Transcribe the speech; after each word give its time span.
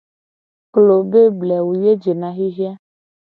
Klo 0.73 0.95
be 1.11 1.21
blewu 1.39 1.73
ye 1.83 1.91
jena 2.03 2.27
xixe 2.37 2.65
a. 2.71 2.73